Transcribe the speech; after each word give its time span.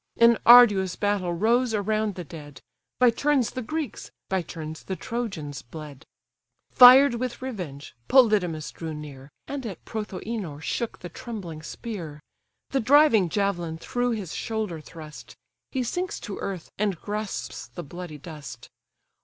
An 0.17 0.39
arduous 0.47 0.95
battle 0.95 1.31
rose 1.31 1.75
around 1.75 2.15
the 2.15 2.23
dead; 2.23 2.59
By 2.97 3.11
turns 3.11 3.51
the 3.51 3.61
Greeks, 3.61 4.09
by 4.29 4.41
turns 4.41 4.81
the 4.81 4.95
Trojans 4.95 5.61
bled. 5.61 6.07
Fired 6.71 7.13
with 7.13 7.39
revenge, 7.43 7.95
Polydamas 8.07 8.71
drew 8.71 8.95
near, 8.95 9.29
And 9.47 9.63
at 9.67 9.85
Prothoënor 9.85 10.59
shook 10.63 10.97
the 10.97 11.09
trembling 11.09 11.61
spear; 11.61 12.19
The 12.71 12.79
driving 12.79 13.29
javelin 13.29 13.77
through 13.77 14.13
his 14.13 14.33
shoulder 14.33 14.81
thrust, 14.81 15.35
He 15.71 15.83
sinks 15.83 16.19
to 16.21 16.39
earth, 16.39 16.71
and 16.79 16.99
grasps 16.99 17.67
the 17.67 17.83
bloody 17.83 18.17
dust. 18.17 18.71